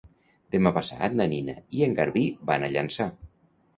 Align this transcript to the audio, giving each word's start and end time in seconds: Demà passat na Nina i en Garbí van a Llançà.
Demà 0.55 0.71
passat 0.77 1.13
na 1.19 1.27
Nina 1.33 1.55
i 1.81 1.85
en 1.91 1.95
Garbí 2.01 2.25
van 2.51 2.67
a 2.67 2.71
Llançà. 2.77 3.09